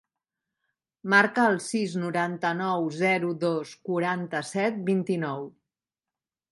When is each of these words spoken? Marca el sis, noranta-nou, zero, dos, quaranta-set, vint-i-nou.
Marca 1.13 1.43
el 1.49 1.59
sis, 1.65 1.93
noranta-nou, 2.05 2.89
zero, 3.03 3.31
dos, 3.47 3.77
quaranta-set, 3.91 4.83
vint-i-nou. 4.93 5.49